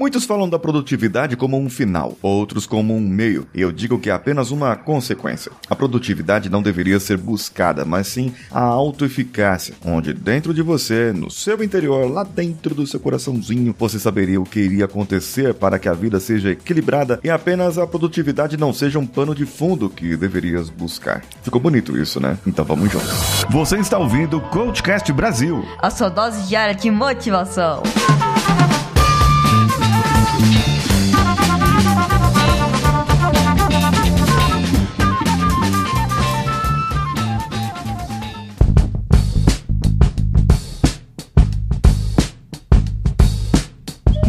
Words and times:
Muitos 0.00 0.24
falam 0.24 0.48
da 0.48 0.58
produtividade 0.58 1.36
como 1.36 1.58
um 1.58 1.68
final, 1.68 2.16
outros 2.22 2.64
como 2.64 2.96
um 2.96 3.00
meio, 3.02 3.46
e 3.54 3.60
eu 3.60 3.70
digo 3.70 3.98
que 3.98 4.08
é 4.08 4.14
apenas 4.14 4.50
uma 4.50 4.74
consequência. 4.74 5.52
A 5.68 5.76
produtividade 5.76 6.48
não 6.48 6.62
deveria 6.62 6.98
ser 6.98 7.18
buscada, 7.18 7.84
mas 7.84 8.06
sim 8.06 8.32
a 8.50 8.62
autoeficácia, 8.62 9.74
onde 9.84 10.14
dentro 10.14 10.54
de 10.54 10.62
você, 10.62 11.12
no 11.12 11.30
seu 11.30 11.62
interior, 11.62 12.10
lá 12.10 12.24
dentro 12.24 12.74
do 12.74 12.86
seu 12.86 12.98
coraçãozinho, 12.98 13.76
você 13.78 13.98
saberia 13.98 14.40
o 14.40 14.46
que 14.46 14.60
iria 14.60 14.86
acontecer 14.86 15.52
para 15.52 15.78
que 15.78 15.86
a 15.86 15.92
vida 15.92 16.18
seja 16.18 16.52
equilibrada 16.52 17.20
e 17.22 17.28
apenas 17.28 17.76
a 17.76 17.86
produtividade 17.86 18.56
não 18.56 18.72
seja 18.72 18.98
um 18.98 19.06
pano 19.06 19.34
de 19.34 19.44
fundo 19.44 19.90
que 19.90 20.16
deverias 20.16 20.70
buscar. 20.70 21.22
Ficou 21.42 21.60
bonito 21.60 21.94
isso, 21.98 22.18
né? 22.18 22.38
Então 22.46 22.64
vamos 22.64 22.90
juntos. 22.90 23.44
Você 23.50 23.76
está 23.76 23.98
ouvindo 23.98 24.38
o 24.38 24.40
Coachcast 24.48 25.12
Brasil. 25.12 25.62
A 25.78 25.90
sua 25.90 26.08
dose 26.08 26.48
diária 26.48 26.74
de 26.74 26.90
motivação. 26.90 27.82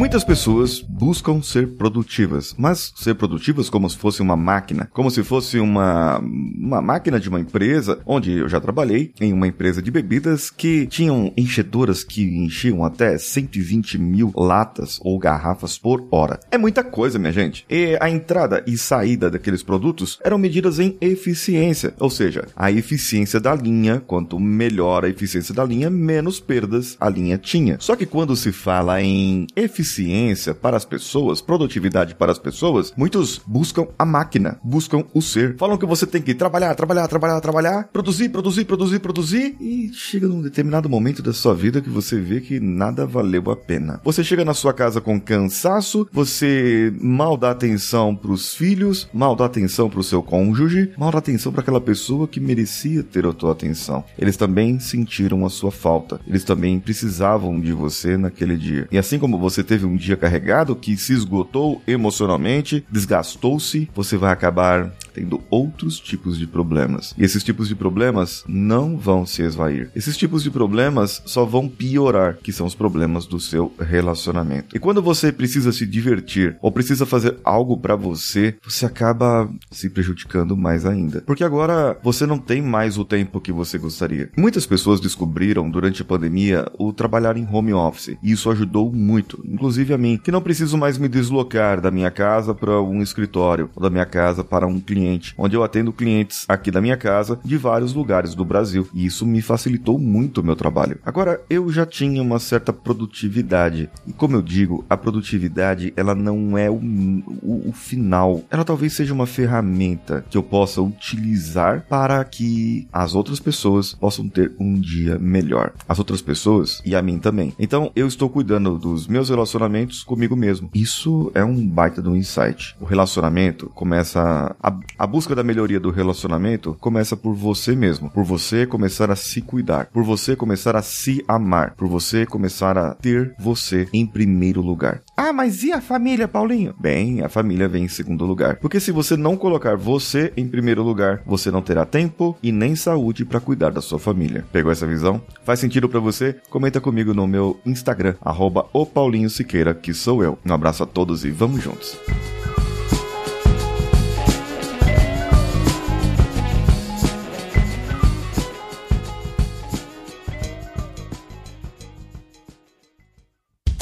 Muitas 0.01 0.23
pessoas 0.23 0.81
buscam 0.81 1.43
ser 1.43 1.67
produtivas, 1.75 2.55
mas 2.57 2.91
ser 2.95 3.13
produtivas 3.13 3.69
como 3.69 3.87
se 3.87 3.95
fosse 3.95 4.19
uma 4.19 4.35
máquina, 4.35 4.89
como 4.91 5.11
se 5.11 5.23
fosse 5.23 5.59
uma, 5.59 6.17
uma 6.17 6.81
máquina 6.81 7.19
de 7.19 7.29
uma 7.29 7.39
empresa, 7.39 7.99
onde 8.03 8.31
eu 8.31 8.49
já 8.49 8.59
trabalhei 8.59 9.13
em 9.21 9.31
uma 9.31 9.45
empresa 9.45 9.79
de 9.79 9.91
bebidas 9.91 10.49
que 10.49 10.87
tinham 10.87 11.31
enchedoras 11.37 12.03
que 12.03 12.23
enchiam 12.23 12.83
até 12.83 13.15
120 13.15 13.99
mil 13.99 14.33
latas 14.35 14.99
ou 15.03 15.19
garrafas 15.19 15.77
por 15.77 16.07
hora. 16.09 16.39
É 16.49 16.57
muita 16.57 16.83
coisa, 16.83 17.19
minha 17.19 17.31
gente. 17.31 17.63
E 17.69 17.95
a 18.01 18.09
entrada 18.09 18.63
e 18.65 18.79
saída 18.79 19.29
daqueles 19.29 19.61
produtos 19.61 20.17
eram 20.23 20.39
medidas 20.39 20.79
em 20.79 20.97
eficiência, 20.99 21.93
ou 21.99 22.09
seja, 22.09 22.47
a 22.55 22.71
eficiência 22.71 23.39
da 23.39 23.53
linha, 23.53 23.99
quanto 23.99 24.39
melhor 24.39 25.05
a 25.05 25.09
eficiência 25.09 25.53
da 25.53 25.63
linha, 25.63 25.91
menos 25.91 26.39
perdas 26.39 26.97
a 26.99 27.07
linha 27.07 27.37
tinha. 27.37 27.77
Só 27.79 27.95
que 27.95 28.07
quando 28.07 28.35
se 28.35 28.51
fala 28.51 28.99
em 28.99 29.45
eficiência, 29.55 29.90
eficiência 29.91 30.53
para 30.53 30.77
as 30.77 30.85
pessoas, 30.85 31.41
produtividade 31.41 32.15
para 32.15 32.31
as 32.31 32.39
pessoas, 32.39 32.93
muitos 32.95 33.41
buscam 33.45 33.87
a 33.99 34.05
máquina, 34.05 34.57
buscam 34.63 35.03
o 35.13 35.21
ser. 35.21 35.55
Falam 35.57 35.77
que 35.77 35.85
você 35.85 36.05
tem 36.05 36.21
que 36.21 36.33
trabalhar, 36.33 36.73
trabalhar, 36.75 37.07
trabalhar, 37.07 37.41
trabalhar, 37.41 37.89
produzir, 37.91 38.29
produzir, 38.29 38.65
produzir, 38.65 38.99
produzir 38.99 39.55
e 39.59 39.91
chega 39.93 40.27
num 40.27 40.41
determinado 40.41 40.89
momento 40.89 41.21
da 41.21 41.33
sua 41.33 41.53
vida 41.53 41.81
que 41.81 41.89
você 41.89 42.19
vê 42.19 42.39
que 42.39 42.59
nada 42.59 43.05
valeu 43.05 43.51
a 43.51 43.55
pena. 43.55 43.99
Você 44.03 44.23
chega 44.23 44.45
na 44.45 44.53
sua 44.53 44.73
casa 44.73 45.01
com 45.01 45.19
cansaço, 45.19 46.07
você 46.11 46.93
mal 47.01 47.35
dá 47.35 47.51
atenção 47.51 48.15
para 48.15 48.31
os 48.31 48.55
filhos, 48.55 49.09
mal 49.13 49.35
dá 49.35 49.45
atenção 49.45 49.89
para 49.89 49.99
o 49.99 50.03
seu 50.03 50.23
cônjuge, 50.23 50.91
mal 50.97 51.11
dá 51.11 51.17
atenção 51.17 51.51
para 51.51 51.61
aquela 51.61 51.81
pessoa 51.81 52.27
que 52.27 52.39
merecia 52.39 53.03
ter 53.03 53.25
a 53.25 53.33
tua 53.33 53.51
atenção. 53.51 54.03
Eles 54.17 54.37
também 54.37 54.79
sentiram 54.79 55.45
a 55.45 55.49
sua 55.49 55.71
falta. 55.71 56.19
Eles 56.27 56.43
também 56.43 56.79
precisavam 56.79 57.59
de 57.59 57.73
você 57.73 58.17
naquele 58.17 58.55
dia. 58.55 58.87
E 58.91 58.97
assim 58.97 59.19
como 59.19 59.37
você 59.37 59.63
teve 59.63 59.80
teve 59.81 59.85
um 59.85 59.95
dia 59.95 60.15
carregado 60.15 60.75
que 60.75 60.95
se 60.95 61.13
esgotou 61.13 61.81
emocionalmente, 61.87 62.85
desgastou-se, 62.89 63.89
você 63.95 64.15
vai 64.15 64.31
acabar 64.31 64.91
tendo 65.13 65.41
outros 65.49 65.99
tipos 65.99 66.37
de 66.37 66.47
problemas. 66.47 67.13
E 67.17 67.23
esses 67.23 67.43
tipos 67.43 67.67
de 67.67 67.75
problemas 67.75 68.43
não 68.47 68.97
vão 68.97 69.25
se 69.25 69.41
esvair. 69.41 69.89
Esses 69.95 70.17
tipos 70.17 70.43
de 70.43 70.51
problemas 70.51 71.21
só 71.25 71.45
vão 71.45 71.67
piorar, 71.67 72.37
que 72.41 72.51
são 72.51 72.65
os 72.65 72.75
problemas 72.75 73.25
do 73.25 73.39
seu 73.39 73.73
relacionamento. 73.79 74.75
E 74.75 74.79
quando 74.79 75.01
você 75.01 75.31
precisa 75.31 75.71
se 75.71 75.85
divertir 75.85 76.57
ou 76.61 76.71
precisa 76.71 77.05
fazer 77.05 77.37
algo 77.43 77.77
para 77.77 77.95
você, 77.95 78.55
você 78.63 78.85
acaba 78.85 79.49
se 79.69 79.89
prejudicando 79.89 80.55
mais 80.55 80.85
ainda. 80.85 81.21
Porque 81.21 81.43
agora 81.43 81.97
você 82.03 82.25
não 82.25 82.37
tem 82.37 82.61
mais 82.61 82.97
o 82.97 83.05
tempo 83.05 83.41
que 83.41 83.51
você 83.51 83.77
gostaria. 83.77 84.29
Muitas 84.37 84.65
pessoas 84.65 84.99
descobriram 84.99 85.69
durante 85.69 86.01
a 86.01 86.05
pandemia 86.05 86.65
o 86.77 86.93
trabalhar 86.93 87.37
em 87.37 87.47
home 87.51 87.73
office, 87.73 88.17
e 88.21 88.31
isso 88.31 88.49
ajudou 88.49 88.91
muito, 88.91 89.41
inclusive 89.45 89.93
a 89.93 89.97
mim, 89.97 90.19
que 90.23 90.31
não 90.31 90.41
preciso 90.41 90.77
mais 90.77 90.97
me 90.97 91.07
deslocar 91.07 91.81
da 91.81 91.91
minha 91.91 92.11
casa 92.11 92.53
para 92.53 92.81
um 92.81 93.01
escritório 93.01 93.69
ou 93.75 93.83
da 93.83 93.89
minha 93.89 94.05
casa 94.05 94.43
para 94.43 94.67
um 94.67 94.79
cliente 94.79 95.00
cliente, 95.01 95.33
onde 95.37 95.55
eu 95.55 95.63
atendo 95.63 95.91
clientes 95.91 96.45
aqui 96.47 96.69
da 96.69 96.81
minha 96.81 96.95
casa 96.95 97.39
de 97.43 97.57
vários 97.57 97.93
lugares 97.93 98.35
do 98.35 98.45
Brasil, 98.45 98.87
e 98.93 99.05
isso 99.05 99.25
me 99.25 99.41
facilitou 99.41 99.97
muito 99.97 100.41
o 100.41 100.43
meu 100.43 100.55
trabalho. 100.55 100.99
Agora, 101.03 101.41
eu 101.49 101.71
já 101.71 101.85
tinha 101.85 102.21
uma 102.21 102.39
certa 102.39 102.71
produtividade, 102.71 103.89
e 104.05 104.13
como 104.13 104.35
eu 104.35 104.41
digo, 104.41 104.85
a 104.89 104.95
produtividade 104.95 105.91
ela 105.95 106.13
não 106.13 106.57
é 106.57 106.69
o, 106.69 106.75
o, 106.75 107.69
o 107.69 107.73
final, 107.73 108.43
ela 108.49 108.63
talvez 108.63 108.93
seja 108.93 109.13
uma 109.13 109.25
ferramenta 109.25 110.23
que 110.29 110.37
eu 110.37 110.43
possa 110.43 110.81
utilizar 110.81 111.85
para 111.89 112.23
que 112.23 112.87
as 112.93 113.15
outras 113.15 113.39
pessoas 113.39 113.93
possam 113.93 114.29
ter 114.29 114.51
um 114.59 114.79
dia 114.79 115.17
melhor. 115.17 115.73
As 115.87 115.97
outras 115.97 116.21
pessoas 116.21 116.81
e 116.85 116.95
a 116.95 117.01
mim 117.01 117.17
também. 117.17 117.53
Então, 117.57 117.91
eu 117.95 118.07
estou 118.07 118.29
cuidando 118.29 118.77
dos 118.77 119.07
meus 119.07 119.29
relacionamentos 119.29 120.03
comigo 120.03 120.35
mesmo. 120.35 120.69
Isso 120.73 121.31
é 121.33 121.43
um 121.43 121.67
baita 121.67 122.01
um 122.07 122.15
insight. 122.15 122.75
O 122.79 122.85
relacionamento 122.85 123.69
começa 123.73 124.55
a, 124.61 124.79
a 124.97 125.07
busca 125.07 125.35
da 125.35 125.43
melhoria 125.43 125.79
do 125.79 125.89
relacionamento 125.89 126.75
começa 126.79 127.15
por 127.15 127.33
você 127.33 127.75
mesmo, 127.75 128.09
por 128.09 128.23
você 128.23 128.65
começar 128.65 129.09
a 129.11 129.15
se 129.15 129.41
cuidar, 129.41 129.87
por 129.87 130.03
você 130.03 130.35
começar 130.35 130.75
a 130.75 130.81
se 130.81 131.23
amar, 131.27 131.75
por 131.75 131.87
você 131.87 132.25
começar 132.25 132.77
a 132.77 132.93
ter 132.93 133.33
você 133.39 133.87
em 133.93 134.05
primeiro 134.05 134.61
lugar. 134.61 135.01
Ah, 135.15 135.33
mas 135.33 135.63
e 135.63 135.71
a 135.71 135.81
família, 135.81 136.27
Paulinho? 136.27 136.73
Bem, 136.79 137.21
a 137.21 137.29
família 137.29 137.67
vem 137.67 137.85
em 137.85 137.87
segundo 137.87 138.25
lugar. 138.25 138.57
Porque 138.57 138.79
se 138.79 138.91
você 138.91 139.15
não 139.15 139.37
colocar 139.37 139.75
você 139.75 140.33
em 140.35 140.47
primeiro 140.47 140.83
lugar, 140.83 141.21
você 141.25 141.51
não 141.51 141.61
terá 141.61 141.85
tempo 141.85 142.37
e 142.41 142.51
nem 142.51 142.75
saúde 142.75 143.25
para 143.25 143.39
cuidar 143.39 143.71
da 143.71 143.81
sua 143.81 143.99
família. 143.99 144.45
Pegou 144.51 144.71
essa 144.71 144.87
visão? 144.87 145.21
Faz 145.43 145.59
sentido 145.59 145.87
para 145.87 145.99
você? 145.99 146.35
Comenta 146.49 146.81
comigo 146.81 147.13
no 147.13 147.27
meu 147.27 147.59
Instagram, 147.65 148.15
arroba 148.21 148.65
o 148.73 148.85
Paulinho 148.85 149.29
Siqueira, 149.29 149.73
que 149.73 149.93
sou 149.93 150.23
eu. 150.23 150.37
Um 150.45 150.53
abraço 150.53 150.83
a 150.83 150.85
todos 150.85 151.25
e 151.25 151.31
vamos 151.31 151.63
juntos. 151.63 151.97